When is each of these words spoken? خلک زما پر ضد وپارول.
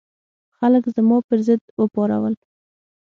خلک 0.57 0.83
زما 0.95 1.17
پر 1.27 1.37
ضد 1.47 1.61
وپارول. 1.81 2.35